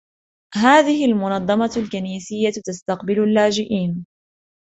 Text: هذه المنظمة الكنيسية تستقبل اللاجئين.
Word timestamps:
هذه 0.55 1.05
المنظمة 1.05 1.71
الكنيسية 1.77 2.49
تستقبل 2.65 3.23
اللاجئين. 3.23 4.05